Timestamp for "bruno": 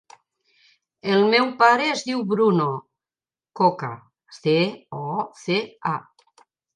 2.31-2.65